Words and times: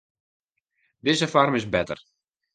Dizze 1.03 1.27
foarm 1.33 1.55
is 1.61 1.69
better. 1.75 2.03